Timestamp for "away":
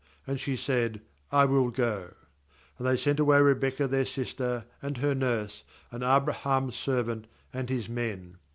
3.19-3.39